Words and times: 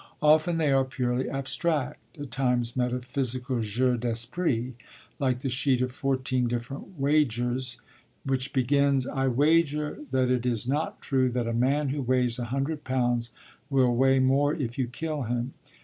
Often, 0.23 0.57
they 0.57 0.71
are 0.71 0.83
purely 0.83 1.29
abstract; 1.29 2.17
at 2.17 2.31
times, 2.31 2.75
metaphysical 2.75 3.61
jeux 3.61 3.97
d'esprit, 3.97 4.73
like 5.19 5.41
the 5.41 5.47
sheet 5.51 5.79
of 5.83 5.91
fourteen 5.91 6.47
'Different 6.47 6.99
Wagers,' 6.99 7.79
which 8.25 8.51
begins: 8.51 9.05
I 9.05 9.27
wager 9.27 9.99
that 10.09 10.31
it 10.31 10.43
is 10.43 10.67
not 10.67 11.01
true 11.01 11.29
that 11.33 11.45
a 11.45 11.53
man 11.53 11.89
who 11.89 12.01
weighs 12.01 12.39
a 12.39 12.45
hundred 12.45 12.83
pounds 12.83 13.29
will 13.69 13.95
weigh 13.95 14.17
more 14.17 14.55
if 14.55 14.75
you 14.79 14.87
kill 14.87 15.21
him. 15.21 15.53